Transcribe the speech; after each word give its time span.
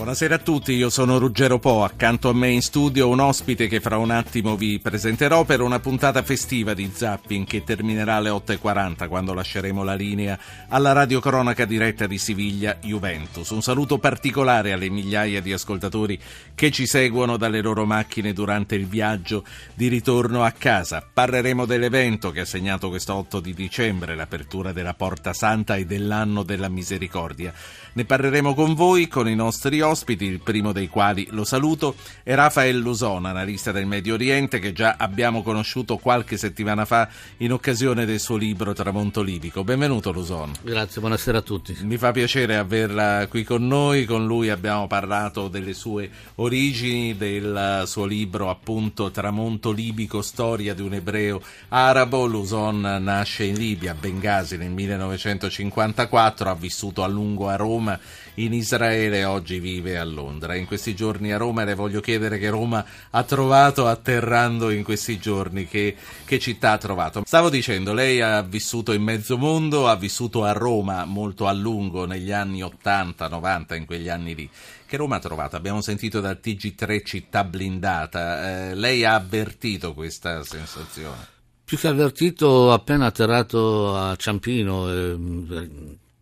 Buonasera 0.00 0.36
a 0.36 0.38
tutti, 0.38 0.72
io 0.72 0.88
sono 0.88 1.18
Ruggero 1.18 1.58
Po, 1.58 1.84
accanto 1.84 2.30
a 2.30 2.32
me 2.32 2.48
in 2.48 2.62
studio 2.62 3.10
un 3.10 3.20
ospite 3.20 3.68
che 3.68 3.80
fra 3.80 3.98
un 3.98 4.10
attimo 4.10 4.56
vi 4.56 4.78
presenterò 4.78 5.44
per 5.44 5.60
una 5.60 5.78
puntata 5.78 6.22
festiva 6.22 6.72
di 6.72 6.90
Zapping 6.90 7.46
che 7.46 7.64
terminerà 7.64 8.14
alle 8.14 8.30
8.40 8.30 9.08
quando 9.08 9.34
lasceremo 9.34 9.84
la 9.84 9.92
linea 9.92 10.38
alla 10.68 10.92
radiocronaca 10.92 11.66
diretta 11.66 12.06
di 12.06 12.16
Siviglia 12.16 12.78
Juventus. 12.80 13.50
Un 13.50 13.60
saluto 13.60 13.98
particolare 13.98 14.72
alle 14.72 14.88
migliaia 14.88 15.42
di 15.42 15.52
ascoltatori 15.52 16.18
che 16.54 16.70
ci 16.70 16.86
seguono 16.86 17.36
dalle 17.36 17.60
loro 17.60 17.84
macchine 17.84 18.32
durante 18.32 18.76
il 18.76 18.86
viaggio 18.86 19.44
di 19.74 19.88
ritorno 19.88 20.44
a 20.44 20.50
casa. 20.52 21.06
Parleremo 21.12 21.66
dell'evento 21.66 22.30
che 22.30 22.40
ha 22.40 22.46
segnato 22.46 22.88
questo 22.88 23.12
8 23.12 23.38
di 23.38 23.52
dicembre, 23.52 24.14
l'apertura 24.16 24.72
della 24.72 24.94
Porta 24.94 25.34
Santa 25.34 25.76
e 25.76 25.84
dell'anno 25.84 26.42
della 26.42 26.70
misericordia. 26.70 27.52
Ne 27.92 28.06
parleremo 28.06 28.54
con 28.54 28.72
voi, 28.72 29.06
con 29.06 29.28
i 29.28 29.34
nostri 29.34 29.82
ospiti, 29.82 29.88
il 30.24 30.40
primo 30.40 30.70
dei 30.70 30.88
quali 30.88 31.26
lo 31.30 31.42
saluto, 31.42 31.96
è 32.22 32.34
Rafael 32.34 32.78
Luson, 32.78 33.26
analista 33.26 33.72
del 33.72 33.86
Medio 33.86 34.14
Oriente 34.14 34.60
che 34.60 34.72
già 34.72 34.94
abbiamo 34.96 35.42
conosciuto 35.42 35.96
qualche 35.96 36.36
settimana 36.36 36.84
fa 36.84 37.08
in 37.38 37.52
occasione 37.52 38.06
del 38.06 38.20
suo 38.20 38.36
libro 38.36 38.72
Tramonto 38.72 39.22
Libico. 39.22 39.64
Benvenuto 39.64 40.12
Luson. 40.12 40.52
Grazie, 40.62 41.00
buonasera 41.00 41.38
a 41.38 41.42
tutti. 41.42 41.76
Mi 41.82 41.96
fa 41.96 42.12
piacere 42.12 42.56
averla 42.56 43.26
qui 43.28 43.42
con 43.42 43.66
noi, 43.66 44.04
con 44.04 44.26
lui 44.26 44.48
abbiamo 44.50 44.86
parlato 44.86 45.48
delle 45.48 45.74
sue 45.74 46.08
origini, 46.36 47.16
del 47.16 47.82
suo 47.86 48.04
libro 48.04 48.50
appunto 48.50 49.10
Tramonto 49.10 49.72
Libico, 49.72 50.22
storia 50.22 50.74
di 50.74 50.82
un 50.82 50.94
ebreo 50.94 51.42
arabo. 51.68 52.26
Luson 52.26 52.80
nasce 52.80 53.44
in 53.44 53.56
Libia, 53.56 53.92
a 53.92 53.94
Bengasi 53.94 54.56
nel 54.56 54.70
1954, 54.70 56.50
ha 56.50 56.54
vissuto 56.54 57.02
a 57.02 57.08
lungo 57.08 57.48
a 57.48 57.56
Roma 57.56 57.68
Roma 57.70 57.98
in 58.34 58.52
Israele 58.52 59.24
oggi 59.24 59.58
vive 59.58 59.69
a 59.78 60.04
Londra. 60.04 60.56
In 60.56 60.66
questi 60.66 60.94
giorni 60.94 61.32
a 61.32 61.36
Roma 61.36 61.64
le 61.64 61.74
voglio 61.74 62.00
chiedere 62.00 62.38
che 62.38 62.50
Roma 62.50 62.84
ha 63.10 63.22
trovato 63.22 63.86
atterrando 63.86 64.70
in 64.70 64.82
questi 64.82 65.18
giorni, 65.18 65.66
che, 65.66 65.94
che 66.24 66.38
città 66.38 66.72
ha 66.72 66.78
trovato. 66.78 67.22
Stavo 67.24 67.48
dicendo, 67.48 67.92
lei 67.92 68.20
ha 68.20 68.42
vissuto 68.42 68.92
in 68.92 69.02
mezzo 69.02 69.38
mondo, 69.38 69.88
ha 69.88 69.96
vissuto 69.96 70.44
a 70.44 70.52
Roma 70.52 71.04
molto 71.04 71.46
a 71.46 71.52
lungo 71.52 72.04
negli 72.04 72.32
anni 72.32 72.62
80, 72.62 73.28
90, 73.28 73.74
in 73.76 73.86
quegli 73.86 74.08
anni 74.08 74.34
lì. 74.34 74.50
Che 74.86 74.96
Roma 74.96 75.16
ha 75.16 75.20
trovato? 75.20 75.54
Abbiamo 75.54 75.80
sentito 75.80 76.20
dal 76.20 76.40
TG3 76.42 77.04
città 77.04 77.44
blindata. 77.44 78.70
Eh, 78.70 78.74
lei 78.74 79.04
ha 79.04 79.14
avvertito 79.14 79.94
questa 79.94 80.42
sensazione? 80.42 81.38
Più 81.64 81.78
che 81.78 81.86
avvertito, 81.86 82.72
appena 82.72 83.06
atterrato 83.06 83.96
a 83.96 84.16
Ciampino, 84.16 84.92
eh, 84.92 85.16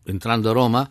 entrando 0.05 0.51
a 0.51 0.53
Roma, 0.53 0.91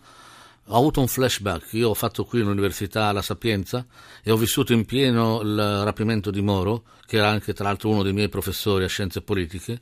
ho 0.68 0.76
avuto 0.76 1.00
un 1.00 1.08
flashback. 1.08 1.72
Io 1.72 1.90
ho 1.90 1.94
fatto 1.94 2.24
qui 2.24 2.40
l'università 2.40 3.10
La 3.12 3.22
Sapienza 3.22 3.86
e 4.22 4.30
ho 4.30 4.36
vissuto 4.36 4.72
in 4.72 4.84
pieno 4.84 5.40
il 5.40 5.82
rapimento 5.82 6.30
di 6.30 6.42
Moro, 6.42 6.84
che 7.06 7.16
era 7.16 7.28
anche 7.28 7.54
tra 7.54 7.64
l'altro 7.64 7.88
uno 7.90 8.02
dei 8.02 8.12
miei 8.12 8.28
professori 8.28 8.84
a 8.84 8.88
scienze 8.88 9.22
politiche. 9.22 9.80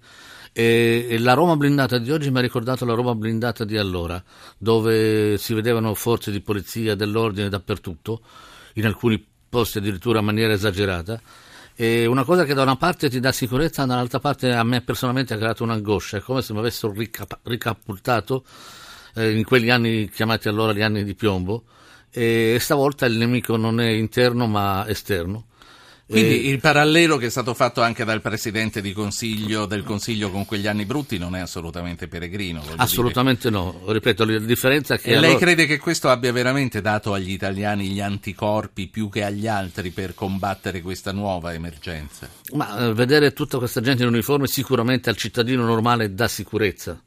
E, 0.52 1.06
e 1.10 1.18
la 1.18 1.34
Roma 1.34 1.56
blindata 1.56 1.98
di 1.98 2.10
oggi 2.10 2.30
mi 2.30 2.38
ha 2.38 2.40
ricordato 2.40 2.84
la 2.84 2.94
Roma 2.94 3.14
blindata 3.14 3.64
di 3.64 3.76
allora, 3.76 4.22
dove 4.56 5.36
si 5.38 5.54
vedevano 5.54 5.92
forze 5.94 6.30
di 6.30 6.40
polizia, 6.40 6.94
dell'ordine 6.94 7.48
dappertutto, 7.48 8.20
in 8.74 8.86
alcuni 8.86 9.22
posti 9.48 9.78
addirittura 9.78 10.20
in 10.20 10.24
maniera 10.24 10.52
esagerata. 10.52 11.20
E 11.74 12.06
una 12.06 12.24
cosa 12.24 12.44
che 12.44 12.54
da 12.54 12.62
una 12.62 12.76
parte 12.76 13.10
ti 13.10 13.20
dà 13.20 13.32
sicurezza, 13.32 13.84
dall'altra 13.84 14.18
parte 14.18 14.52
a 14.52 14.62
me 14.62 14.80
personalmente 14.80 15.34
ha 15.34 15.36
creato 15.36 15.62
un'angoscia, 15.62 16.18
è 16.18 16.20
come 16.20 16.40
se 16.40 16.54
mi 16.54 16.60
avessero 16.60 16.92
ricap- 16.92 17.40
ricapultato 17.42 18.44
eh, 19.16 19.36
in 19.36 19.44
quegli 19.44 19.70
anni 19.70 20.08
chiamati 20.10 20.48
allora 20.48 20.72
gli 20.72 20.82
anni 20.82 21.02
di 21.02 21.14
piombo, 21.14 21.64
e 22.10 22.58
stavolta 22.60 23.06
il 23.06 23.16
nemico 23.16 23.56
non 23.56 23.80
è 23.80 23.88
interno 23.88 24.46
ma 24.46 24.86
esterno. 24.88 25.46
Quindi 26.08 26.46
e... 26.46 26.50
il 26.50 26.60
parallelo 26.60 27.16
che 27.16 27.26
è 27.26 27.30
stato 27.30 27.52
fatto 27.52 27.82
anche 27.82 28.04
dal 28.04 28.20
Presidente 28.20 28.80
di 28.80 28.92
consiglio, 28.92 29.66
del 29.66 29.82
Consiglio 29.82 30.30
con 30.30 30.44
quegli 30.44 30.68
anni 30.68 30.84
brutti 30.84 31.18
non 31.18 31.34
è 31.34 31.40
assolutamente 31.40 32.06
peregrino. 32.06 32.62
Assolutamente 32.76 33.48
dire. 33.48 33.60
no, 33.60 33.82
ripeto, 33.88 34.24
la 34.24 34.38
differenza 34.38 34.94
è 34.94 35.00
che... 35.00 35.10
E 35.10 35.12
allora... 35.14 35.30
lei 35.30 35.36
crede 35.36 35.66
che 35.66 35.78
questo 35.78 36.08
abbia 36.08 36.30
veramente 36.30 36.80
dato 36.80 37.12
agli 37.12 37.32
italiani 37.32 37.88
gli 37.88 38.00
anticorpi 38.00 38.86
più 38.86 39.08
che 39.08 39.24
agli 39.24 39.48
altri 39.48 39.90
per 39.90 40.14
combattere 40.14 40.80
questa 40.80 41.10
nuova 41.10 41.52
emergenza? 41.52 42.30
Ma 42.52 42.78
eh, 42.78 42.94
vedere 42.94 43.32
tutta 43.32 43.58
questa 43.58 43.80
gente 43.80 44.04
in 44.04 44.08
uniforme 44.08 44.46
sicuramente 44.46 45.10
al 45.10 45.16
cittadino 45.16 45.64
normale 45.64 46.14
dà 46.14 46.28
sicurezza 46.28 47.00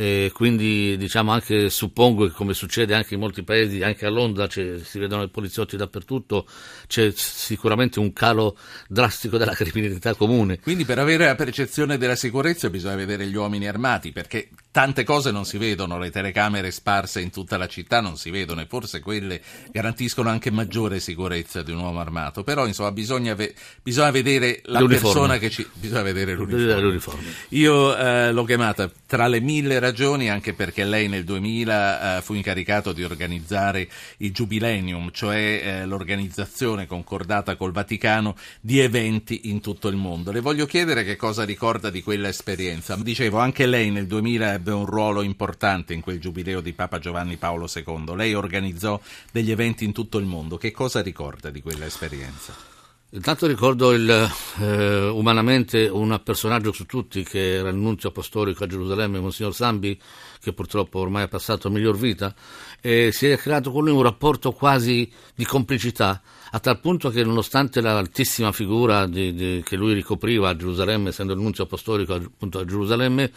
e 0.00 0.30
quindi 0.32 0.96
diciamo 0.96 1.32
anche 1.32 1.70
suppongo 1.70 2.24
che 2.24 2.30
come 2.30 2.54
succede 2.54 2.94
anche 2.94 3.14
in 3.14 3.20
molti 3.20 3.42
paesi, 3.42 3.82
anche 3.82 4.06
a 4.06 4.10
Londra 4.10 4.48
si 4.48 4.80
vedono 4.96 5.24
i 5.24 5.28
poliziotti 5.28 5.76
dappertutto, 5.76 6.46
c'è 6.86 7.10
sicuramente 7.16 7.98
un 7.98 8.12
calo 8.12 8.56
drastico 8.86 9.38
della 9.38 9.54
criminalità 9.54 10.14
comune. 10.14 10.60
Quindi 10.60 10.84
per 10.84 11.00
avere 11.00 11.26
la 11.26 11.34
percezione 11.34 11.98
della 11.98 12.14
sicurezza 12.14 12.70
bisogna 12.70 12.94
vedere 12.94 13.26
gli 13.26 13.34
uomini 13.34 13.66
armati, 13.66 14.12
perché 14.12 14.50
tante 14.70 15.02
cose 15.02 15.32
non 15.32 15.44
si 15.44 15.58
vedono, 15.58 15.98
le 15.98 16.12
telecamere 16.12 16.70
sparse 16.70 17.20
in 17.20 17.32
tutta 17.32 17.56
la 17.56 17.66
città 17.66 18.00
non 18.00 18.16
si 18.16 18.30
vedono 18.30 18.60
e 18.60 18.66
forse 18.68 19.00
quelle 19.00 19.42
garantiscono 19.72 20.28
anche 20.28 20.52
maggiore 20.52 21.00
sicurezza 21.00 21.62
di 21.62 21.72
un 21.72 21.78
uomo 21.80 21.98
armato, 21.98 22.44
però 22.44 22.68
insomma 22.68 22.92
bisogna, 22.92 23.34
ve- 23.34 23.52
bisogna 23.82 24.12
vedere 24.12 24.60
la 24.66 24.78
l'uniforme. 24.78 25.12
persona 25.12 25.38
che 25.38 25.50
ci... 25.50 25.68
bisogna 25.74 26.02
vedere 26.02 26.34
l'uniforme. 26.34 26.80
l'uniforme. 26.80 27.32
Io 27.48 27.96
eh, 27.96 28.30
l'ho 28.30 28.44
chiamata 28.44 28.88
tra 29.04 29.26
le 29.26 29.40
mille 29.40 29.74
ragioni 29.74 29.86
anche 30.28 30.54
perché 30.54 30.84
lei 30.84 31.08
nel 31.08 31.24
2000 31.24 32.18
eh, 32.18 32.22
fu 32.22 32.34
incaricato 32.34 32.92
di 32.92 33.04
organizzare 33.04 33.88
il 34.18 34.32
Jubilenium, 34.32 35.10
cioè 35.12 35.36
eh, 35.36 35.86
l'organizzazione 35.86 36.86
concordata 36.86 37.56
col 37.56 37.72
Vaticano 37.72 38.36
di 38.60 38.80
eventi 38.80 39.50
in 39.50 39.60
tutto 39.60 39.88
il 39.88 39.96
mondo. 39.96 40.32
Le 40.32 40.40
voglio 40.40 40.66
chiedere 40.66 41.04
che 41.04 41.16
cosa 41.16 41.44
ricorda 41.44 41.90
di 41.90 42.02
quella 42.02 42.28
esperienza. 42.28 42.96
Dicevo, 42.96 43.38
anche 43.38 43.66
lei 43.66 43.90
nel 43.90 44.06
2000 44.06 44.52
ebbe 44.54 44.72
un 44.72 44.86
ruolo 44.86 45.22
importante 45.22 45.94
in 45.94 46.00
quel 46.00 46.20
giubileo 46.20 46.60
di 46.60 46.72
Papa 46.72 46.98
Giovanni 46.98 47.36
Paolo 47.36 47.68
II. 47.72 48.14
Lei 48.14 48.34
organizzò 48.34 49.00
degli 49.32 49.50
eventi 49.50 49.84
in 49.84 49.92
tutto 49.92 50.18
il 50.18 50.26
mondo. 50.26 50.56
Che 50.56 50.70
cosa 50.70 51.02
ricorda 51.02 51.50
di 51.50 51.62
quella 51.62 51.86
esperienza? 51.86 52.77
Intanto 53.12 53.46
ricordo 53.46 53.92
il, 53.92 54.30
eh, 54.60 55.08
umanamente 55.08 55.88
un 55.88 56.20
personaggio 56.22 56.72
su 56.72 56.84
tutti 56.84 57.24
che 57.24 57.54
era 57.54 57.70
il 57.70 57.76
nunzio 57.76 58.10
apostolico 58.10 58.64
a 58.64 58.66
Gerusalemme, 58.66 59.18
Monsignor 59.18 59.54
Sambi, 59.54 59.98
che 60.38 60.52
purtroppo 60.52 60.98
ormai 60.98 61.22
ha 61.22 61.28
passato 61.28 61.68
a 61.68 61.70
miglior 61.70 61.96
vita, 61.96 62.34
e 62.82 63.10
si 63.10 63.26
è 63.28 63.38
creato 63.38 63.72
con 63.72 63.84
lui 63.84 63.94
un 63.94 64.02
rapporto 64.02 64.52
quasi 64.52 65.10
di 65.34 65.46
complicità, 65.46 66.20
a 66.50 66.60
tal 66.60 66.80
punto 66.80 67.10
che 67.10 67.22
nonostante 67.22 67.80
l'altissima 67.80 68.52
figura 68.52 69.06
di, 69.06 69.34
di, 69.34 69.62
che 69.64 69.76
lui 69.76 69.92
ricopriva 69.92 70.48
a 70.48 70.56
Gerusalemme, 70.56 71.10
essendo 71.10 71.34
il 71.34 71.40
nunzio 71.40 71.64
apostolico 71.64 72.14
appunto 72.14 72.58
a 72.58 72.64
Gerusalemme, 72.64 73.30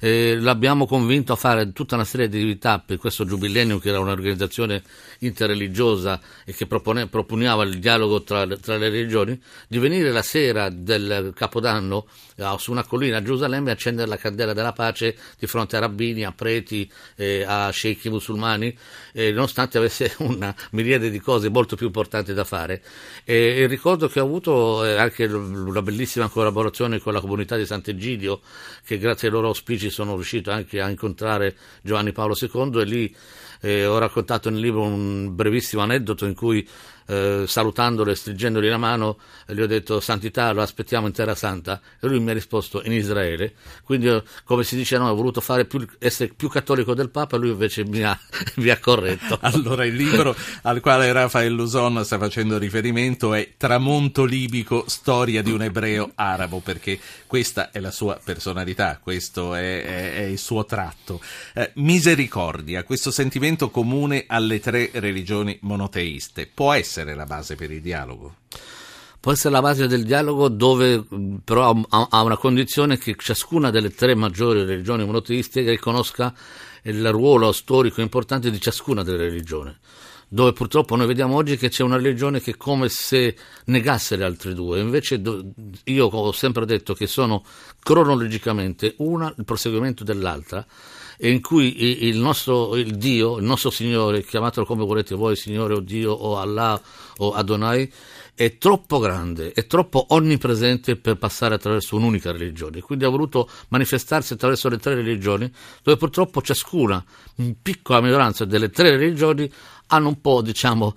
eh, 0.00 0.36
l'abbiamo 0.40 0.86
convinto 0.86 1.32
a 1.32 1.36
fare 1.36 1.72
tutta 1.72 1.94
una 1.94 2.04
serie 2.04 2.28
di 2.28 2.38
attività 2.38 2.80
per 2.80 2.98
questo 2.98 3.24
giubilennio 3.24 3.78
che 3.78 3.90
era 3.90 4.00
un'organizzazione 4.00 4.82
interreligiosa 5.20 6.20
e 6.44 6.52
che 6.52 6.66
propone, 6.66 7.06
proponeva 7.06 7.62
il 7.62 7.78
dialogo 7.78 8.22
tra, 8.22 8.46
tra, 8.56 8.76
le 8.76 8.88
religioni, 8.88 9.40
di 9.68 9.78
venire 9.78 10.10
la 10.10 10.22
sera 10.22 10.68
del 10.68 11.32
Capodanno 11.36 12.06
eh, 12.34 12.54
su 12.58 12.72
una 12.72 12.84
collina 12.84 13.18
a 13.18 13.22
Gerusalemme 13.22 13.70
e 13.70 13.72
accendere 13.72 14.08
la 14.08 14.16
candela 14.16 14.52
della 14.52 14.72
pace 14.72 15.16
di 15.38 15.46
fronte 15.46 15.76
a 15.76 15.80
rabbini, 15.80 16.24
a 16.24 16.32
preti, 16.32 16.90
eh, 17.14 17.44
a 17.46 17.70
sceicchi 17.70 18.08
musulmani, 18.08 18.76
nonostante 19.12 19.78
avesse 19.78 20.14
una 20.18 20.54
miriade 20.72 21.10
di 21.10 21.20
cose 21.20 21.48
molto 21.48 21.76
più 21.76 21.86
importanti 21.86 22.34
da 22.34 22.44
fare 22.44 22.55
fare. 22.56 22.82
E, 23.24 23.34
e 23.58 23.66
ricordo 23.66 24.08
che 24.08 24.20
ho 24.20 24.24
avuto 24.24 24.84
eh, 24.84 24.96
anche 24.96 25.24
una 25.24 25.82
bellissima 25.82 26.28
collaborazione 26.28 26.98
con 26.98 27.12
la 27.12 27.20
comunità 27.20 27.56
di 27.56 27.66
Sant'Egidio, 27.66 28.40
che 28.84 28.98
grazie 28.98 29.28
ai 29.28 29.34
loro 29.34 29.48
auspici 29.48 29.90
sono 29.90 30.14
riuscito 30.14 30.50
anche 30.50 30.80
a 30.80 30.88
incontrare 30.88 31.54
Giovanni 31.82 32.12
Paolo 32.12 32.34
II 32.40 32.80
e 32.80 32.84
lì 32.84 33.16
eh, 33.66 33.84
ho 33.84 33.98
raccontato 33.98 34.48
nel 34.48 34.60
libro 34.60 34.82
un 34.82 35.34
brevissimo 35.34 35.82
aneddoto 35.82 36.24
in 36.24 36.34
cui 36.34 36.66
eh, 37.06 37.44
salutandolo 37.46 38.10
e 38.10 38.14
stringendogli 38.14 38.68
la 38.68 38.76
mano, 38.76 39.18
gli 39.46 39.60
ho 39.60 39.66
detto 39.66 40.00
Santità, 40.00 40.50
lo 40.52 40.62
aspettiamo 40.62 41.06
in 41.06 41.12
Terra 41.12 41.34
Santa 41.34 41.80
e 42.00 42.06
lui 42.06 42.20
mi 42.20 42.30
ha 42.30 42.34
risposto 42.34 42.82
in 42.84 42.92
Israele. 42.92 43.54
Quindi, 43.82 44.22
come 44.44 44.64
si 44.64 44.76
dice, 44.76 44.98
no, 44.98 45.08
ho 45.08 45.14
voluto 45.14 45.42
più, 45.66 45.86
essere 45.98 46.32
più 46.34 46.48
cattolico 46.48 46.94
del 46.94 47.10
Papa, 47.10 47.36
lui 47.36 47.50
invece 47.50 47.84
mi 47.84 48.02
ha, 48.02 48.18
mi 48.56 48.68
ha 48.70 48.78
corretto. 48.78 49.38
allora, 49.42 49.84
il 49.84 49.94
libro 49.94 50.34
al 50.62 50.80
quale 50.80 51.12
Rafael 51.12 51.52
Luson 51.52 52.04
sta 52.04 52.18
facendo 52.18 52.58
riferimento 52.58 53.34
è 53.34 53.54
Tramonto 53.56 54.24
libico, 54.24 54.84
storia 54.88 55.42
di 55.42 55.52
un 55.52 55.62
ebreo 55.62 56.10
arabo, 56.14 56.60
perché 56.60 56.98
questa 57.26 57.70
è 57.70 57.80
la 57.80 57.90
sua 57.90 58.18
personalità, 58.22 58.98
questo 59.00 59.54
è, 59.54 59.84
è, 59.84 60.14
è 60.14 60.22
il 60.22 60.38
suo 60.38 60.64
tratto. 60.64 61.20
Eh, 61.54 61.70
misericordia, 61.74 62.82
questo 62.82 63.10
sentimento 63.10 63.55
comune 63.56 64.24
alle 64.26 64.60
tre 64.60 64.90
religioni 64.92 65.58
monoteiste, 65.62 66.48
può 66.52 66.72
essere 66.72 67.14
la 67.14 67.24
base 67.24 67.54
per 67.54 67.70
il 67.70 67.80
dialogo? 67.80 68.36
Può 69.18 69.32
essere 69.32 69.54
la 69.54 69.60
base 69.60 69.88
del 69.88 70.04
dialogo 70.04 70.48
dove 70.48 71.04
però 71.42 71.74
ha 71.88 72.22
una 72.22 72.36
condizione 72.36 72.96
che 72.96 73.16
ciascuna 73.18 73.70
delle 73.70 73.90
tre 73.90 74.14
maggiori 74.14 74.64
religioni 74.64 75.04
monoteiste 75.04 75.68
riconosca 75.68 76.32
il 76.82 77.10
ruolo 77.10 77.50
storico 77.50 78.00
importante 78.00 78.50
di 78.50 78.60
ciascuna 78.60 79.02
delle 79.02 79.24
religioni. 79.28 79.74
Dove 80.28 80.52
purtroppo 80.52 80.96
noi 80.96 81.06
vediamo 81.06 81.36
oggi 81.36 81.56
che 81.56 81.68
c'è 81.68 81.82
una 81.82 81.96
religione 81.96 82.40
che 82.40 82.52
è 82.52 82.56
come 82.56 82.88
se 82.88 83.36
negasse 83.66 84.16
le 84.16 84.24
altre 84.24 84.54
due, 84.54 84.80
invece 84.80 85.20
io 85.84 86.06
ho 86.06 86.32
sempre 86.32 86.66
detto 86.66 86.94
che 86.94 87.06
sono 87.06 87.44
cronologicamente 87.80 88.94
una 88.98 89.32
il 89.36 89.44
proseguimento 89.44 90.02
dell'altra 90.02 90.66
e 91.18 91.30
in 91.30 91.40
cui 91.40 92.04
il 92.06 92.18
nostro 92.18 92.76
il 92.76 92.96
Dio, 92.96 93.38
il 93.38 93.44
nostro 93.44 93.70
Signore, 93.70 94.22
chiamatelo 94.22 94.66
come 94.66 94.84
volete 94.84 95.14
voi, 95.14 95.36
Signore 95.36 95.74
o 95.74 95.80
Dio 95.80 96.12
o 96.12 96.38
Allah 96.38 96.80
o 97.18 97.32
Adonai, 97.32 97.90
è 98.34 98.58
troppo 98.58 98.98
grande, 98.98 99.52
è 99.52 99.66
troppo 99.66 100.04
onnipresente 100.10 100.96
per 100.96 101.16
passare 101.16 101.54
attraverso 101.54 101.96
un'unica 101.96 102.32
religione. 102.32 102.82
Quindi 102.82 103.06
ha 103.06 103.08
voluto 103.08 103.48
manifestarsi 103.68 104.34
attraverso 104.34 104.68
le 104.68 104.76
tre 104.76 104.94
religioni, 104.94 105.50
dove 105.82 105.96
purtroppo 105.96 106.42
ciascuna, 106.42 107.02
in 107.36 107.54
piccola 107.62 108.02
minoranza 108.02 108.44
delle 108.44 108.68
tre 108.68 108.90
religioni, 108.90 109.50
hanno 109.88 110.08
un 110.08 110.20
po' 110.20 110.42
diciamo 110.42 110.94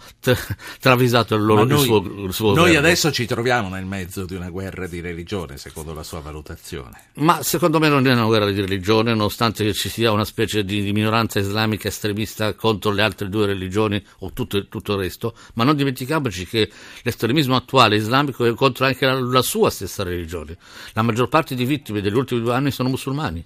travisato 0.79 1.35
il, 1.35 1.43
loro, 1.43 1.63
noi, 1.63 1.79
il 1.79 1.85
suo, 1.85 1.97
il 2.25 2.33
suo 2.33 2.53
noi 2.53 2.71
verbo. 2.71 2.87
adesso 2.87 3.11
ci 3.11 3.25
troviamo 3.25 3.69
nel 3.69 3.85
mezzo 3.85 4.25
di 4.25 4.35
una 4.35 4.49
guerra 4.49 4.87
di 4.87 4.99
religione 4.99 5.57
secondo 5.57 5.93
la 5.93 6.03
sua 6.03 6.19
valutazione. 6.19 7.09
Ma 7.15 7.43
secondo 7.43 7.79
me 7.79 7.89
non 7.89 8.07
è 8.07 8.13
una 8.13 8.25
guerra 8.25 8.49
di 8.49 8.59
religione 8.59 9.11
nonostante 9.11 9.73
ci 9.73 9.89
sia 9.89 10.11
una 10.11 10.25
specie 10.25 10.63
di, 10.63 10.81
di 10.81 10.91
minoranza 10.91 11.39
islamica 11.39 11.87
estremista 11.87 12.53
contro 12.55 12.91
le 12.91 13.01
altre 13.01 13.29
due 13.29 13.45
religioni 13.45 14.03
o 14.19 14.31
tutto, 14.33 14.67
tutto, 14.67 14.93
il 14.93 14.99
resto 14.99 15.35
ma 15.53 15.63
non 15.63 15.75
dimentichiamoci 15.75 16.47
che 16.47 16.69
l'estremismo 17.03 17.55
attuale 17.55 17.95
islamico 17.95 18.45
è 18.45 18.53
contro 18.53 18.85
anche 18.85 19.05
la, 19.05 19.19
la 19.19 19.41
sua 19.41 19.69
stessa 19.69 20.03
religione. 20.03 20.57
La 20.93 21.01
maggior 21.01 21.29
parte 21.29 21.53
di 21.55 21.65
vittime 21.65 22.01
degli 22.01 22.15
ultimi 22.15 22.41
due 22.41 22.53
anni 22.53 22.71
sono 22.71 22.89
musulmani 22.89 23.45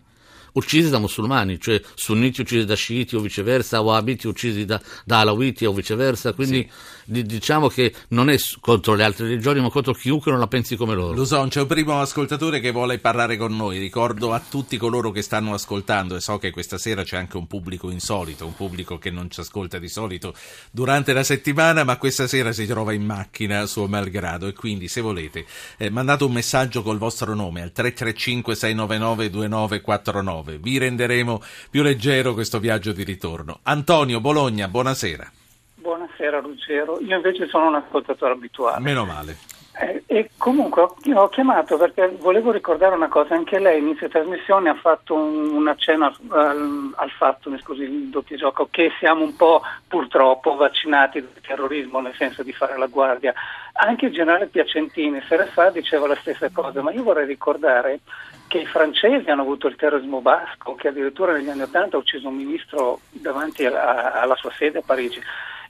uccisi 0.53 0.89
da 0.89 1.00
musulmani, 1.00 1.59
cioè 1.59 1.81
sunniti 1.95 2.41
uccisi 2.41 2.65
da 2.65 2.75
sciiti 2.75 3.15
o 3.15 3.19
viceversa, 3.19 3.81
wahhabiti 3.81 4.27
uccisi 4.27 4.65
da, 4.65 4.81
da 5.05 5.19
alawiti 5.19 5.65
o 5.65 5.73
viceversa, 5.73 6.33
quindi 6.33 6.67
sì. 6.69 7.11
di, 7.11 7.23
diciamo 7.23 7.67
che 7.67 7.94
non 8.09 8.29
è 8.29 8.38
contro 8.59 8.95
le 8.95 9.03
altre 9.03 9.27
religioni 9.27 9.61
ma 9.61 9.69
contro 9.69 9.94
chiunque 9.94 10.31
non 10.31 10.39
la 10.39 10.47
pensi 10.47 10.75
come 10.75 10.94
loro. 10.94 11.13
Luson, 11.13 11.50
c'è 11.50 11.61
un 11.61 11.67
primo 11.67 12.00
ascoltatore 12.00 12.59
che 12.59 12.71
vuole 12.71 13.00
parlare 13.00 13.38
con 13.38 13.55
noi, 13.55 13.79
ricordo 13.79 14.33
a 14.33 14.41
tutti 14.47 14.77
coloro 14.77 15.11
che 15.11 15.21
stanno 15.21 15.53
ascoltando 15.53 16.15
e 16.15 16.21
so 16.21 16.38
che 16.38 16.51
questa 16.51 16.77
sera 16.77 17.03
c'è 17.03 17.17
anche 17.17 17.38
un 17.38 17.47
pubblico 17.47 17.89
insolito, 17.89 18.45
un 18.45 18.55
pubblico 18.55 18.97
che 18.97 19.09
non 19.09 19.29
ci 19.29 19.39
ascolta 19.39 19.79
di 19.79 19.89
solito 19.89 20.33
durante 20.71 21.13
la 21.13 21.23
settimana 21.23 21.83
ma 21.83 21.97
questa 21.97 22.27
sera 22.27 22.51
si 22.51 22.65
trova 22.65 22.94
in 22.94 23.05
macchina 23.05 23.65
suo 23.65 23.88
malgrado 23.88 24.47
e 24.47 24.53
quindi 24.53 24.88
se 24.88 25.01
volete 25.01 25.45
eh, 25.77 25.89
mandate 25.89 26.23
un 26.23 26.31
messaggio 26.31 26.83
col 26.83 26.97
vostro 26.97 27.33
nome 27.33 27.61
al 27.61 27.71
335 27.71 28.55
699 28.55 29.29
2949 29.29 30.43
vi 30.44 30.78
renderemo 30.78 31.42
più 31.69 31.81
leggero 31.81 32.34
questo 32.34 32.60
viaggio 32.60 32.92
di 32.92 33.04
ritorno. 33.04 33.60
Antonio 33.63 34.19
Bologna, 34.19 34.68
buonasera. 34.68 35.31
Buonasera 35.75 36.40
Ruggero, 36.40 37.00
io 37.01 37.16
invece 37.16 37.48
sono 37.48 37.68
un 37.68 37.75
ascoltatore 37.75 38.34
abituale. 38.34 38.80
Meno 38.81 39.06
male. 39.06 39.38
Eh, 39.75 40.04
e 40.06 40.30
comunque 40.38 40.84
ho, 40.84 40.96
ho, 41.16 41.30
chiamato 41.30 41.78
perché 41.78 42.16
volevo 42.20 42.52
ricordare 42.52 42.94
una 42.94 43.08
cosa, 43.08 43.34
anche 43.34 43.58
lei 43.58 43.80
inizio 43.80 44.08
trasmissione 44.08 44.70
ha 44.70 44.75
fatto 44.75 45.16
un, 45.16 45.56
un 45.56 45.68
accenno 45.68 46.16
al, 46.30 46.92
al, 46.96 47.10
fatto, 47.10 47.50
mi 47.50 47.58
scusi 47.58 47.81
il 47.81 48.10
doppio 48.10 48.38
gioco, 48.38 48.68
che 48.70 48.92
siamo 49.00 49.24
un 49.24 49.36
po' 49.36 49.64
purtroppo 49.88 50.56
vaccinati 50.56 51.22
dal 51.22 51.42
terrorismo 51.42 52.02
nel 52.02 52.14
senso 52.14 52.44
di 52.44 52.54
fare 52.54 52.78
la 52.78 52.86
guardia. 52.86 53.34
Anche 53.74 54.06
il 54.06 54.14
generale 54.14 54.46
Piacentini 54.46 55.20
sera 55.28 55.48
fa 55.48 55.72
diceva 55.72 56.06
la 56.06 56.18
stessa 56.18 56.52
cosa, 56.54 56.84
ma 56.84 56.92
io 56.92 57.02
vorrei 57.02 57.25
ricordare 57.25 58.02
che 58.48 58.60
i 58.60 58.68
francesi 58.68 59.31
hanno 59.31 59.42
avuto 59.42 59.66
il 59.66 59.75
terrorismo 59.75 60.22
basco, 60.22 60.75
che 60.75 60.90
addirittura 60.90 61.34
negli 61.34 61.50
anni 61.50 61.64
Ottanta 61.64 61.96
ha 61.96 62.00
ucciso 62.00 62.28
un 62.28 62.36
ministro 62.36 63.00
davanti 63.10 63.66
alla, 63.66 64.22
alla 64.22 64.36
sua 64.36 64.52
sede 64.56 64.78
a 64.78 64.84
Parigi. 64.86 65.20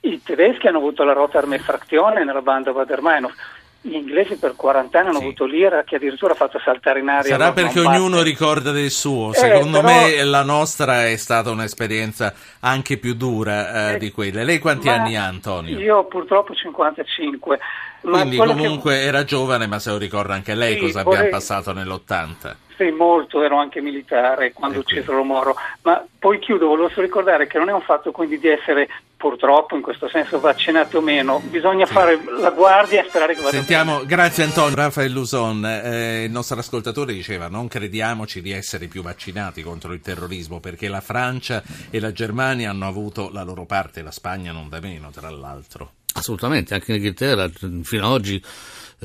I 0.02 0.22
tedeschi 0.22 0.66
hanno 0.66 0.76
avuto 0.76 1.04
la 1.04 1.14
Rota 1.14 1.38
Armee 1.38 1.58
Frazione 1.58 2.22
nella 2.22 2.42
banda 2.42 2.72
Bader-Meinhof 2.72 3.62
gli 3.86 3.96
inglesi 3.96 4.36
per 4.36 4.54
40 4.56 4.98
anni 4.98 5.08
hanno 5.08 5.18
sì. 5.18 5.24
avuto 5.24 5.44
l'ira 5.44 5.84
che 5.84 5.96
addirittura 5.96 6.32
ha 6.32 6.36
fatto 6.36 6.58
saltare 6.58 7.00
in 7.00 7.08
aria. 7.08 7.36
Sarà 7.36 7.52
perché 7.52 7.80
ognuno 7.80 8.22
ricorda 8.22 8.70
del 8.70 8.90
suo. 8.90 9.32
Eh, 9.32 9.36
Secondo 9.36 9.82
però... 9.82 9.92
me 9.92 10.24
la 10.24 10.42
nostra 10.42 11.06
è 11.06 11.16
stata 11.16 11.50
un'esperienza 11.50 12.32
anche 12.60 12.96
più 12.96 13.14
dura 13.14 13.90
eh, 13.90 13.94
eh, 13.94 13.98
di 13.98 14.10
quelle. 14.10 14.42
Lei 14.42 14.58
quanti 14.58 14.88
anni 14.88 15.16
ha, 15.16 15.26
Antonio? 15.26 15.78
Io 15.78 16.04
purtroppo 16.06 16.54
55. 16.54 17.58
Quindi 18.00 18.36
comunque 18.38 18.94
che... 18.94 19.02
era 19.02 19.22
giovane, 19.24 19.66
ma 19.66 19.78
se 19.78 19.90
lo 19.90 19.98
ricorda 19.98 20.32
anche 20.32 20.54
lei 20.54 20.74
sì, 20.74 20.80
cosa 20.80 21.02
vorrei... 21.02 21.18
abbiamo 21.18 21.36
passato 21.36 21.72
nell'80. 21.74 22.54
Sì, 22.76 22.90
molto, 22.90 23.42
ero 23.42 23.58
anche 23.58 23.82
militare 23.82 24.52
quando 24.52 24.80
uccisero 24.80 25.22
Moro, 25.22 25.54
ma 25.82 26.04
poi 26.18 26.38
chiudo, 26.38 26.66
volevo 26.66 26.88
solo 26.88 27.02
ricordare 27.02 27.46
che 27.46 27.58
non 27.58 27.68
è 27.68 27.72
un 27.72 27.82
fatto 27.82 28.10
quindi 28.10 28.38
di 28.38 28.48
essere 28.48 28.88
purtroppo 29.24 29.74
in 29.74 29.80
questo 29.80 30.06
senso 30.06 30.38
vaccinati 30.38 30.96
o 30.96 31.00
meno, 31.00 31.40
bisogna 31.48 31.86
sì. 31.86 31.94
fare 31.94 32.22
la 32.38 32.50
guardia 32.50 33.02
e 33.02 33.08
sperare 33.08 33.34
che 33.34 33.40
vada 33.40 33.56
Sentiamo, 33.56 33.94
bene. 33.94 34.06
grazie 34.06 34.44
Antonio, 34.44 34.74
Raffaele 34.76 35.14
Luson, 35.14 35.64
eh, 35.64 36.24
il 36.24 36.30
nostro 36.30 36.58
ascoltatore 36.58 37.14
diceva 37.14 37.48
non 37.48 37.66
crediamoci 37.66 38.42
di 38.42 38.50
essere 38.50 38.86
più 38.86 39.00
vaccinati 39.00 39.62
contro 39.62 39.94
il 39.94 40.02
terrorismo 40.02 40.60
perché 40.60 40.88
la 40.88 41.00
Francia 41.00 41.62
e 41.88 42.00
la 42.00 42.12
Germania 42.12 42.68
hanno 42.68 42.86
avuto 42.86 43.30
la 43.32 43.44
loro 43.44 43.64
parte, 43.64 44.02
la 44.02 44.10
Spagna 44.10 44.52
non 44.52 44.68
da 44.68 44.80
meno 44.80 45.08
tra 45.10 45.30
l'altro. 45.30 45.92
Assolutamente, 46.16 46.74
anche 46.74 46.90
in 46.92 46.98
Inghilterra 46.98 47.48
fino 47.82 48.04
ad 48.04 48.12
oggi 48.12 48.42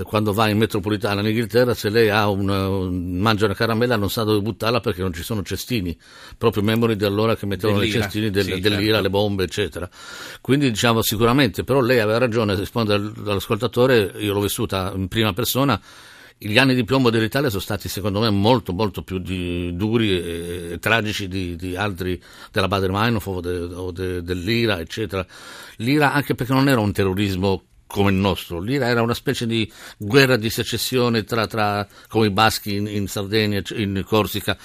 quando 0.04 0.34
va 0.34 0.48
in 0.50 0.58
metropolitana 0.58 1.22
in 1.22 1.28
Inghilterra 1.28 1.74
se 1.74 1.90
lei 1.90 2.10
una, 2.10 2.70
mangia 2.70 3.46
una 3.46 3.54
caramella 3.54 3.96
non 3.96 4.10
sa 4.10 4.24
dove 4.24 4.42
buttarla 4.42 4.80
perché 4.80 5.02
non 5.02 5.14
ci 5.14 5.24
sono 5.24 5.42
cestini. 5.44 5.98
Proprio 6.38 6.64
memori 6.64 6.96
di 6.96 7.06
allora 7.06 7.36
che 7.36 7.46
mettevano 7.46 7.82
i 7.82 7.92
cestini 7.92 8.30
del, 8.30 8.46
sì, 8.46 8.60
dell'ira, 8.60 8.94
certo. 8.94 9.02
le 9.02 9.10
bombe 9.10 9.44
eccetera. 9.44 9.90
Quindi 10.42 10.70
diciamo 10.70 11.02
sicuramente 11.02 11.64
però 11.64 11.82
lei 11.82 12.00
aveva 12.00 12.18
ragione 12.18 12.56
risponde 12.56 12.94
all'ascoltatore 12.94 14.14
io 14.18 14.34
l'ho 14.34 14.42
vissuta 14.42 14.92
in 14.96 15.08
prima 15.08 15.34
persona. 15.34 15.80
Gli 16.42 16.58
anni 16.58 16.74
di 16.74 16.86
piombo 16.86 17.10
dell'Italia 17.10 17.50
sono 17.50 17.62
stati 17.62 17.90
secondo 17.90 18.22
me 18.22 18.30
molto 18.30 18.72
molto 18.72 19.02
più 19.02 19.18
di, 19.20 19.76
duri 19.76 20.12
e, 20.12 20.70
e, 20.72 20.80
tragici 20.80 21.28
di, 21.28 21.58
di, 21.58 21.76
altri 21.76 22.22
della 22.54 22.70
Bader-Meinhof 22.70 23.28
o, 23.28 23.42
de, 23.42 23.58
o 23.58 23.92
de, 23.92 24.22
dell'IRA 24.22 24.80
eccetera. 24.80 25.26
l'IRA 25.78 26.14
anche 26.14 26.36
perché 26.36 26.54
non 26.54 26.70
era 26.70 26.80
un 26.80 26.94
terrorismo 26.94 27.64
come 27.90 28.12
il 28.12 28.18
nostro. 28.18 28.60
L'IRA 28.60 28.88
era 28.88 29.02
una 29.02 29.16
specie 29.16 29.48
di 29.48 29.70
guerra 29.98 30.38
di 30.38 30.52
secessione 30.52 31.24
tra, 31.24 31.48
tra 31.48 31.88
come 32.08 32.28
i 32.28 32.30
baschi 32.30 32.76
in, 32.76 32.86
in, 32.86 33.08
Sardegna, 33.08 33.62
in 33.72 34.04
Corsica 34.06 34.56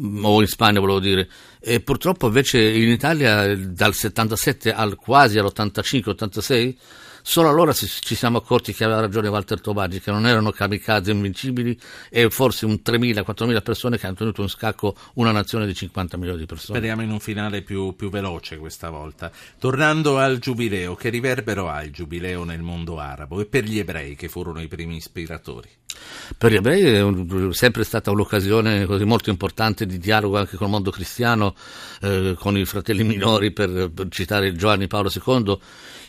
mm, 0.00 0.24
o 0.24 0.40
in 0.40 0.46
Spagna 0.46 0.80
volevo 0.80 0.98
dire. 0.98 1.28
E 1.60 1.80
purtroppo 1.80 2.28
invece 2.28 2.62
in 2.62 2.88
Italia 2.88 3.54
dal 3.54 3.92
77 3.92 4.72
al 4.72 4.96
quasi 4.96 5.38
all'85-86 5.38 6.74
Solo 7.22 7.48
allora 7.48 7.72
ci 7.72 8.14
siamo 8.14 8.38
accorti 8.38 8.72
che 8.74 8.84
aveva 8.84 9.00
ragione 9.00 9.28
Walter 9.28 9.60
Tobaggi, 9.60 10.00
che 10.00 10.10
non 10.10 10.26
erano 10.26 10.50
kamikaze 10.50 11.12
invincibili 11.12 11.78
e 12.10 12.28
forse 12.30 12.66
un 12.66 12.80
3.000-4.000 12.84 13.62
persone 13.62 13.96
che 13.96 14.06
hanno 14.06 14.16
tenuto 14.16 14.42
in 14.42 14.48
scacco 14.48 14.96
una 15.14 15.30
nazione 15.30 15.66
di 15.66 15.74
50 15.74 16.16
milioni 16.16 16.40
di 16.40 16.46
persone. 16.46 16.78
Speriamo 16.78 17.02
in 17.02 17.10
un 17.10 17.20
finale 17.20 17.62
più, 17.62 17.94
più 17.94 18.10
veloce 18.10 18.58
questa 18.58 18.90
volta. 18.90 19.30
Tornando 19.58 20.18
al 20.18 20.38
giubileo, 20.38 20.96
che 20.96 21.10
riverbero 21.10 21.68
ha 21.68 21.82
il 21.84 21.92
giubileo 21.92 22.44
nel 22.44 22.62
mondo 22.62 22.98
arabo 22.98 23.40
e 23.40 23.46
per 23.46 23.64
gli 23.64 23.78
ebrei 23.78 24.16
che 24.16 24.28
furono 24.28 24.60
i 24.60 24.68
primi 24.68 24.96
ispiratori? 24.96 25.68
Per 26.36 26.50
gli 26.50 26.56
ebrei 26.56 26.82
è 26.82 27.52
sempre 27.52 27.84
stata 27.84 28.10
un'occasione 28.10 28.86
molto 29.04 29.30
importante 29.30 29.86
di 29.86 29.98
dialogo 29.98 30.38
anche 30.38 30.56
con 30.56 30.66
il 30.66 30.72
mondo 30.72 30.90
cristiano, 30.90 31.54
eh, 32.00 32.34
con 32.38 32.56
i 32.56 32.64
fratelli 32.64 33.04
minori, 33.04 33.52
per, 33.52 33.90
per 33.92 34.08
citare 34.08 34.52
Giovanni 34.54 34.86
Paolo 34.86 35.10
II 35.14 35.58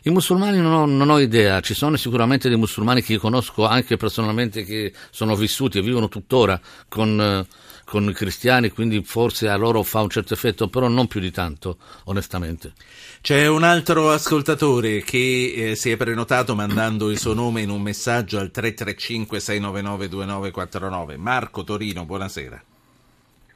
i 0.05 0.09
musulmani 0.09 0.59
non 0.59 0.73
ho, 0.73 0.85
non 0.85 1.09
ho, 1.09 1.17
idea, 1.17 1.61
ci 1.61 1.73
sono 1.73 1.95
sicuramente 1.95 2.49
dei 2.49 2.57
musulmani 2.57 3.01
che 3.01 3.13
io 3.13 3.19
conosco 3.19 3.65
anche 3.65 3.95
personalmente 3.95 4.65
che 4.65 4.91
sono 5.11 5.33
vissuti 5.33 5.77
e 5.77 5.81
vivono 5.81 6.09
tuttora 6.09 6.59
con, 6.89 7.45
con 7.83 8.09
i 8.09 8.13
cristiani, 8.13 8.69
quindi 8.69 9.03
forse 9.03 9.49
a 9.49 9.55
loro 9.55 9.83
fa 9.83 10.01
un 10.01 10.09
certo 10.09 10.33
effetto, 10.33 10.67
però 10.67 10.87
non 10.87 11.07
più 11.07 11.19
di 11.19 11.31
tanto, 11.31 11.77
onestamente. 12.05 12.73
C'è 13.21 13.47
un 13.47 13.63
altro 13.63 14.11
ascoltatore 14.11 15.01
che 15.01 15.53
eh, 15.55 15.75
si 15.75 15.91
è 15.91 15.97
prenotato 15.97 16.55
mandando 16.55 17.09
il 17.09 17.19
suo 17.19 17.33
nome 17.33 17.61
in 17.61 17.69
un 17.69 17.81
messaggio 17.81 18.39
al 18.39 18.51
335 18.51 19.39
699 19.39 20.09
2949. 20.09 21.17
Marco 21.17 21.63
Torino, 21.63 22.05
buonasera. 22.05 22.63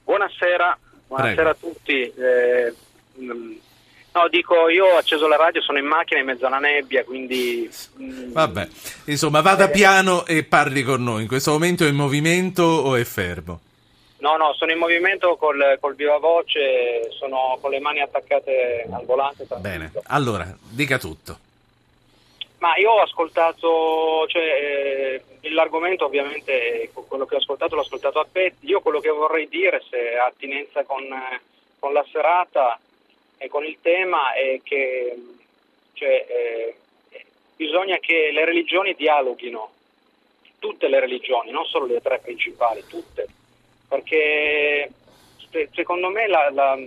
Buonasera, 0.03 0.77
buonasera 1.07 1.49
a 1.49 1.55
tutti. 1.59 2.01
Eh, 2.01 2.73
No, 4.17 4.27
dico, 4.29 4.67
io 4.67 4.85
ho 4.85 4.97
acceso 4.97 5.27
la 5.27 5.35
radio, 5.35 5.61
sono 5.61 5.77
in 5.77 5.85
macchina 5.85 6.19
in 6.19 6.25
mezzo 6.25 6.47
alla 6.47 6.57
nebbia, 6.57 7.03
quindi... 7.03 7.69
Mm, 8.01 8.31
Vabbè, 8.31 8.67
insomma, 9.05 9.41
vada 9.41 9.65
eh, 9.65 9.69
piano 9.69 10.25
e 10.25 10.43
parli 10.43 10.81
con 10.81 11.03
noi. 11.03 11.21
In 11.21 11.27
questo 11.27 11.51
momento 11.51 11.85
è 11.85 11.89
in 11.89 11.95
movimento 11.95 12.63
o 12.63 12.95
è 12.95 13.03
fermo? 13.03 13.59
No, 14.19 14.35
no, 14.37 14.53
sono 14.53 14.71
in 14.71 14.77
movimento 14.79 15.35
col, 15.35 15.77
col 15.79 15.95
viva 15.95 16.17
voce, 16.17 17.11
sono 17.11 17.57
con 17.61 17.71
le 17.71 17.79
mani 17.79 18.01
attaccate 18.01 18.87
al 18.91 19.05
volante. 19.05 19.45
Bene, 19.57 19.91
allora, 20.07 20.45
dica 20.69 20.97
tutto. 20.97 21.37
Ma 22.59 22.75
io 22.77 22.91
ho 22.91 23.01
ascoltato, 23.01 24.25
cioè, 24.27 25.21
eh, 25.41 25.51
l'argomento 25.51 26.05
ovviamente, 26.05 26.89
quello 26.93 27.25
che 27.25 27.35
ho 27.35 27.39
ascoltato 27.39 27.75
l'ho 27.75 27.81
ascoltato 27.81 28.19
a 28.19 28.25
petti. 28.29 28.65
Io 28.67 28.81
quello 28.81 28.99
che 28.99 29.09
vorrei 29.09 29.47
dire, 29.47 29.83
se 29.87 30.17
ha 30.17 30.25
attinenza 30.25 30.83
con, 30.83 31.03
con 31.77 31.93
la 31.93 32.05
serata, 32.11 32.79
e 33.37 33.47
con 33.47 33.63
il 33.63 33.77
tema 33.81 34.33
è 34.33 34.59
che 34.63 35.15
Cioè, 35.93 36.25
eh, 36.29 36.75
bisogna 37.55 37.97
che 37.97 38.29
le 38.31 38.45
religioni 38.45 38.93
dialoghino, 38.93 39.71
tutte 40.59 40.87
le 40.87 40.99
religioni, 40.99 41.49
non 41.49 41.65
solo 41.65 41.87
le 41.87 42.01
tre 42.01 42.19
principali, 42.19 42.83
tutte, 42.87 43.27
perché 43.87 44.91
secondo 45.73 46.09
me 46.09 46.27
la, 46.27 46.49
la, 46.51 46.77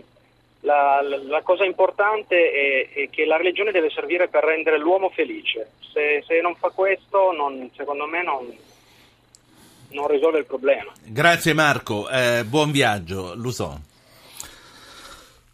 la, 0.60 1.00
la 1.02 1.42
cosa 1.42 1.64
importante 1.64 2.36
è, 2.36 2.88
è, 2.92 3.10
che 3.10 3.24
la 3.24 3.36
religione 3.36 3.72
deve 3.72 3.90
servire 3.90 4.28
per 4.28 4.44
rendere 4.44 4.78
l'uomo 4.78 5.10
felice. 5.10 5.72
Se, 5.92 6.22
se 6.26 6.40
non 6.40 6.54
fa 6.56 6.68
questo, 6.68 7.32
non, 7.32 7.70
secondo 7.74 8.06
me 8.06 8.22
non, 8.22 8.54
non, 9.88 10.06
risolve 10.06 10.38
il 10.38 10.46
problema. 10.46 10.92
Grazie 11.04 11.54
Marco, 11.54 12.08
eh, 12.08 12.44
buon 12.44 12.70
viaggio, 12.70 13.34
Luson. 13.34 13.88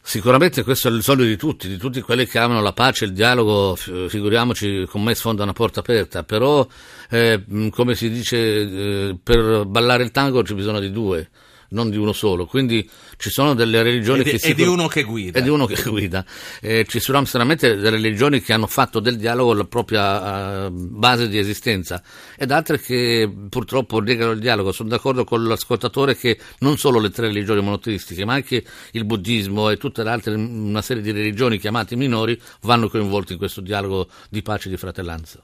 Sicuramente 0.08 0.62
questo 0.62 0.86
è 0.86 0.92
il 0.92 1.02
sogno 1.02 1.24
di 1.24 1.36
tutti, 1.36 1.66
di 1.66 1.78
tutti 1.78 2.00
quelli 2.00 2.26
che 2.26 2.38
amano 2.38 2.62
la 2.62 2.72
pace, 2.72 3.06
il 3.06 3.12
dialogo, 3.12 3.74
figuriamoci 3.74 4.86
con 4.88 5.02
me 5.02 5.16
sfonda 5.16 5.42
una 5.42 5.52
porta 5.52 5.80
aperta, 5.80 6.22
però 6.22 6.64
eh, 7.10 7.42
come 7.70 7.96
si 7.96 8.08
dice, 8.08 8.38
eh, 8.38 9.18
per 9.20 9.64
ballare 9.64 10.04
il 10.04 10.12
tango 10.12 10.42
c'è 10.42 10.54
bisogno 10.54 10.78
di 10.78 10.92
due 10.92 11.28
non 11.70 11.90
di 11.90 11.96
uno 11.96 12.12
solo. 12.12 12.46
Quindi 12.46 12.88
ci 13.16 13.30
sono 13.30 13.54
delle 13.54 13.82
religioni 13.82 14.20
e 14.20 14.36
che... 14.36 14.48
E 14.48 14.54
di 14.54 14.62
uno 14.62 14.86
che 14.86 15.02
guida. 15.02 15.38
E 15.38 15.42
di 15.42 15.48
uno 15.48 15.66
che 15.66 15.82
guida. 15.88 16.24
Eh, 16.60 16.84
ci 16.88 17.00
sono 17.00 17.24
sicuramente 17.24 17.76
delle 17.76 17.96
religioni 17.96 18.40
che 18.40 18.52
hanno 18.52 18.66
fatto 18.66 19.00
del 19.00 19.16
dialogo 19.16 19.54
la 19.54 19.64
propria 19.64 20.66
uh, 20.66 20.70
base 20.70 21.28
di 21.28 21.38
esistenza 21.38 22.02
ed 22.36 22.50
altre 22.50 22.80
che 22.80 23.30
purtroppo 23.48 24.00
negano 24.00 24.32
il 24.32 24.40
dialogo. 24.40 24.72
Sono 24.72 24.88
d'accordo 24.88 25.24
con 25.24 25.44
l'ascoltatore 25.44 26.16
che 26.16 26.38
non 26.60 26.76
solo 26.76 26.98
le 27.00 27.10
tre 27.10 27.26
religioni 27.28 27.62
monoteistiche, 27.62 28.24
ma 28.24 28.34
anche 28.34 28.64
il 28.92 29.04
buddismo 29.04 29.70
e 29.70 29.76
tutte 29.76 30.02
le 30.02 30.10
altre, 30.10 30.34
una 30.34 30.82
serie 30.82 31.02
di 31.02 31.10
religioni 31.10 31.58
chiamate 31.58 31.96
minori, 31.96 32.40
vanno 32.62 32.88
coinvolte 32.88 33.32
in 33.32 33.38
questo 33.38 33.60
dialogo 33.60 34.08
di 34.28 34.42
pace 34.42 34.68
e 34.68 34.70
di 34.70 34.76
fratellanza. 34.76 35.40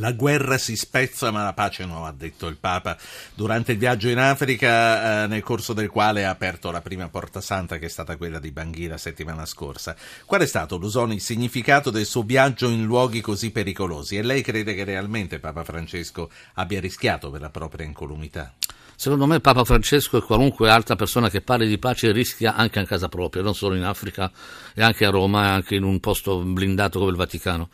La 0.00 0.12
guerra 0.12 0.56
si 0.56 0.76
spezza 0.76 1.30
ma 1.30 1.44
la 1.44 1.52
pace 1.52 1.84
no, 1.84 2.06
ha 2.06 2.14
detto 2.16 2.46
il 2.46 2.56
Papa 2.56 2.96
durante 3.34 3.72
il 3.72 3.78
viaggio 3.78 4.08
in 4.08 4.16
Africa, 4.16 5.24
eh, 5.24 5.26
nel 5.26 5.42
corso 5.42 5.74
del 5.74 5.90
quale 5.90 6.24
ha 6.24 6.30
aperto 6.30 6.70
la 6.70 6.80
prima 6.80 7.10
porta 7.10 7.42
santa 7.42 7.76
che 7.76 7.84
è 7.84 7.90
stata 7.90 8.16
quella 8.16 8.38
di 8.38 8.50
Bangui 8.50 8.86
la 8.86 8.96
settimana 8.96 9.44
scorsa. 9.44 9.94
Qual 10.24 10.40
è 10.40 10.46
stato, 10.46 10.78
Lusoni, 10.78 11.16
il 11.16 11.20
significato 11.20 11.90
del 11.90 12.06
suo 12.06 12.22
viaggio 12.22 12.70
in 12.70 12.84
luoghi 12.84 13.20
così 13.20 13.50
pericolosi? 13.50 14.16
E 14.16 14.22
lei 14.22 14.40
crede 14.40 14.74
che 14.74 14.84
realmente 14.84 15.38
Papa 15.38 15.64
Francesco 15.64 16.30
abbia 16.54 16.80
rischiato 16.80 17.30
per 17.30 17.42
la 17.42 17.50
propria 17.50 17.84
incolumità? 17.84 18.54
Secondo 18.96 19.26
me 19.26 19.40
Papa 19.40 19.64
Francesco 19.64 20.16
e 20.16 20.22
qualunque 20.22 20.70
altra 20.70 20.96
persona 20.96 21.28
che 21.28 21.42
parli 21.42 21.68
di 21.68 21.76
pace 21.76 22.10
rischia 22.10 22.54
anche 22.54 22.78
a 22.78 22.86
casa 22.86 23.10
propria, 23.10 23.42
non 23.42 23.54
solo 23.54 23.74
in 23.74 23.84
Africa 23.84 24.32
e 24.74 24.82
anche 24.82 25.04
a 25.04 25.10
Roma 25.10 25.44
e 25.44 25.48
anche 25.48 25.74
in 25.74 25.82
un 25.82 26.00
posto 26.00 26.38
blindato 26.38 26.98
come 27.00 27.10
il 27.10 27.16
Vaticano 27.18 27.68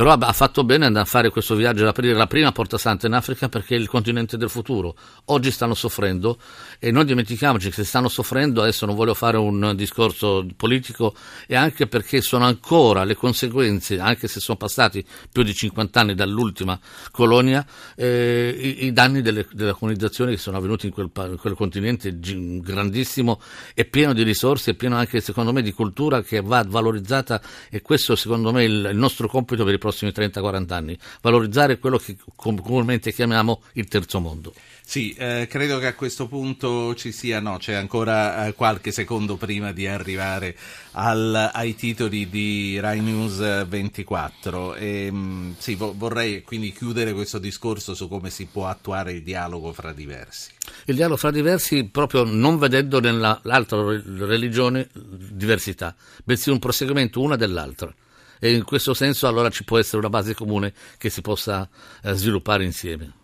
però 0.00 0.12
ha 0.14 0.32
fatto 0.32 0.64
bene 0.64 0.86
andare 0.86 1.04
a 1.04 1.06
fare 1.06 1.28
questo 1.28 1.54
viaggio 1.54 1.86
aprire 1.86 2.14
la 2.14 2.26
prima 2.26 2.52
porta 2.52 2.78
santa 2.78 3.06
in 3.06 3.12
Africa 3.12 3.50
perché 3.50 3.76
è 3.76 3.78
il 3.78 3.86
continente 3.86 4.38
del 4.38 4.48
futuro. 4.48 4.94
Oggi 5.26 5.50
stanno 5.50 5.74
soffrendo 5.74 6.38
e 6.78 6.90
non 6.90 7.04
dimentichiamoci 7.04 7.68
che 7.68 7.74
se 7.74 7.84
stanno 7.84 8.08
soffrendo, 8.08 8.62
adesso 8.62 8.86
non 8.86 8.94
voglio 8.94 9.12
fare 9.12 9.36
un 9.36 9.74
discorso 9.76 10.46
politico, 10.56 11.14
e 11.46 11.54
anche 11.54 11.86
perché 11.86 12.22
sono 12.22 12.46
ancora 12.46 13.04
le 13.04 13.14
conseguenze, 13.14 14.00
anche 14.00 14.26
se 14.26 14.40
sono 14.40 14.56
passati 14.56 15.04
più 15.30 15.42
di 15.42 15.52
50 15.52 16.00
anni 16.00 16.14
dall'ultima 16.14 16.80
colonia, 17.10 17.62
eh, 17.94 18.56
i, 18.58 18.86
i, 18.86 18.92
danni 18.94 19.20
delle, 19.20 19.46
delle 19.52 19.72
colonizzazioni 19.72 20.30
che 20.30 20.38
sono 20.38 20.56
avvenuti 20.56 20.86
in 20.86 20.92
quel, 20.92 21.10
in 21.14 21.36
quel 21.36 21.54
continente 21.54 22.18
grandissimo 22.18 23.38
e 23.74 23.84
pieno 23.84 24.14
di 24.14 24.22
risorse 24.22 24.70
e 24.70 24.74
pieno 24.76 24.96
anche 24.96 25.20
secondo 25.20 25.52
me 25.52 25.60
di 25.60 25.72
cultura 25.72 26.22
che 26.22 26.40
va 26.40 26.64
valorizzata 26.66 27.42
e 27.68 27.82
questo 27.82 28.16
secondo 28.16 28.50
me 28.50 28.62
è 28.62 28.64
il, 28.64 28.88
il 28.92 28.96
nostro 28.96 29.28
compito 29.28 29.62
per 29.62 29.74
i 29.74 29.76
prossimi 29.76 29.88
prossimi 29.90 30.12
30-40 30.14 30.72
anni, 30.72 30.98
valorizzare 31.20 31.78
quello 31.78 31.98
che 31.98 32.16
comunemente 32.36 33.12
chiamiamo 33.12 33.62
il 33.74 33.88
terzo 33.88 34.20
mondo. 34.20 34.54
Sì, 34.84 35.12
eh, 35.12 35.46
credo 35.48 35.78
che 35.78 35.86
a 35.86 35.94
questo 35.94 36.26
punto 36.26 36.94
ci 36.96 37.12
sia, 37.12 37.38
no, 37.38 37.58
c'è 37.58 37.74
ancora 37.74 38.46
eh, 38.46 38.54
qualche 38.54 38.90
secondo 38.90 39.36
prima 39.36 39.72
di 39.72 39.86
arrivare 39.86 40.56
al, 40.92 41.50
ai 41.52 41.76
titoli 41.76 42.28
di 42.28 42.78
Rai 42.80 43.00
News 43.00 43.68
24. 43.68 44.74
E, 44.74 45.10
mh, 45.10 45.54
sì, 45.58 45.74
vo- 45.76 45.94
vorrei 45.96 46.42
quindi 46.42 46.72
chiudere 46.72 47.12
questo 47.12 47.38
discorso 47.38 47.94
su 47.94 48.08
come 48.08 48.30
si 48.30 48.46
può 48.46 48.66
attuare 48.66 49.12
il 49.12 49.22
dialogo 49.22 49.72
fra 49.72 49.92
diversi. 49.92 50.50
Il 50.86 50.96
dialogo 50.96 51.18
fra 51.18 51.30
diversi 51.30 51.84
proprio 51.84 52.24
non 52.24 52.58
vedendo 52.58 52.98
nell'altra 52.98 53.82
religione 53.82 54.88
diversità, 54.92 55.94
bensì 56.24 56.50
un 56.50 56.58
proseguimento 56.58 57.20
una 57.20 57.36
dell'altra 57.36 57.94
e 58.40 58.52
in 58.52 58.64
questo 58.64 58.94
senso 58.94 59.28
allora 59.28 59.50
ci 59.50 59.62
può 59.62 59.78
essere 59.78 59.98
una 59.98 60.08
base 60.08 60.34
comune 60.34 60.72
che 60.98 61.10
si 61.10 61.20
possa 61.20 61.68
eh, 62.02 62.14
sviluppare 62.14 62.64
insieme. 62.64 63.19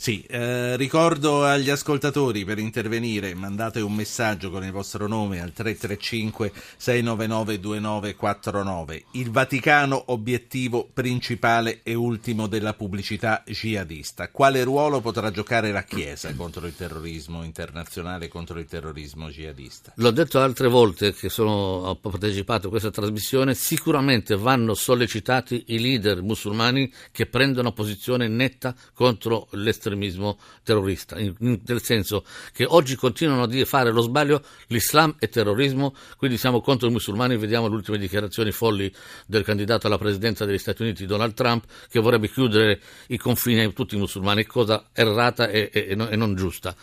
Sì, 0.00 0.22
eh, 0.28 0.76
ricordo 0.76 1.44
agli 1.44 1.70
ascoltatori 1.70 2.44
per 2.44 2.60
intervenire, 2.60 3.34
mandate 3.34 3.80
un 3.80 3.92
messaggio 3.96 4.48
con 4.48 4.62
il 4.62 4.70
vostro 4.70 5.08
nome 5.08 5.40
al 5.40 5.52
335 5.52 6.52
699 6.76 7.58
2949. 7.58 9.04
Il 9.14 9.32
Vaticano 9.32 10.00
obiettivo 10.12 10.88
principale 10.94 11.80
e 11.82 11.94
ultimo 11.94 12.46
della 12.46 12.74
pubblicità 12.74 13.42
jihadista. 13.44 14.30
Quale 14.30 14.62
ruolo 14.62 15.00
potrà 15.00 15.32
giocare 15.32 15.72
la 15.72 15.82
Chiesa 15.82 16.32
contro 16.32 16.64
il 16.68 16.76
terrorismo 16.76 17.42
internazionale, 17.42 18.28
contro 18.28 18.60
il 18.60 18.66
terrorismo 18.66 19.30
jihadista? 19.30 19.94
L'ho 19.96 20.12
detto 20.12 20.38
altre 20.38 20.68
volte 20.68 21.12
che 21.12 21.28
sono, 21.28 21.50
ho 21.50 21.96
partecipato 21.96 22.68
a 22.68 22.70
questa 22.70 22.92
trasmissione, 22.92 23.52
sicuramente 23.52 24.36
vanno 24.36 24.74
sollecitati 24.74 25.64
i 25.66 25.80
leader 25.80 26.22
musulmani 26.22 26.90
che 27.10 27.26
prendono 27.26 27.72
posizione 27.72 28.28
netta 28.28 28.72
contro 28.94 29.48
l'estremismo 29.50 29.86
estremismo 29.88 30.38
terrorista, 30.62 31.18
in, 31.18 31.34
in, 31.40 31.60
nel 31.64 31.82
senso 31.82 32.24
che 32.52 32.64
oggi 32.64 32.94
continuano 32.94 33.42
a 33.42 33.46
dire, 33.46 33.64
fare 33.64 33.90
lo 33.90 34.02
sbaglio, 34.02 34.42
l'Islam 34.68 35.16
è 35.18 35.28
terrorismo, 35.28 35.94
quindi 36.16 36.36
siamo 36.36 36.60
contro 36.60 36.88
i 36.88 36.90
musulmani, 36.90 37.36
vediamo 37.36 37.68
le 37.68 37.74
ultime 37.74 37.98
dichiarazioni 37.98 38.52
folli 38.52 38.92
del 39.26 39.44
candidato 39.44 39.86
alla 39.86 39.98
presidenza 39.98 40.44
degli 40.44 40.58
Stati 40.58 40.82
Uniti, 40.82 41.06
Donald 41.06 41.34
Trump, 41.34 41.64
che 41.90 42.00
vorrebbe 42.00 42.28
chiudere 42.28 42.80
i 43.08 43.16
confini 43.16 43.60
a 43.60 43.70
tutti 43.70 43.96
i 43.96 43.98
musulmani, 43.98 44.44
cosa 44.44 44.88
errata 44.92 45.48
e, 45.48 45.70
e, 45.72 45.86
e 45.88 46.16
non 46.16 46.34
giusta. 46.34 46.74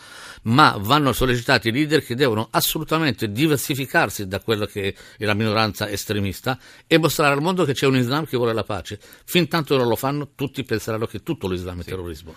Ma 0.42 0.76
vanno 0.78 1.12
sollecitati 1.12 1.68
i 1.68 1.72
leader 1.72 2.04
che 2.04 2.14
devono 2.14 2.48
assolutamente 2.50 3.30
diversificarsi 3.30 4.28
da 4.28 4.40
quella 4.40 4.66
che 4.66 4.94
è 5.16 5.24
la 5.24 5.34
minoranza 5.34 5.88
estremista 5.88 6.58
e 6.86 6.98
mostrare 6.98 7.34
al 7.34 7.42
mondo 7.42 7.64
che 7.64 7.72
c'è 7.72 7.86
un 7.86 7.96
Islam 7.96 8.26
che 8.26 8.36
vuole 8.36 8.52
la 8.52 8.62
pace. 8.62 8.98
Fin 9.24 9.48
tanto 9.48 9.76
non 9.76 9.88
lo 9.88 9.96
fanno, 9.96 10.30
tutti 10.34 10.62
penseranno 10.62 11.06
che 11.06 11.22
tutto 11.22 11.48
l'Islam 11.48 11.80
è 11.80 11.84
terrorismo. 11.84 12.34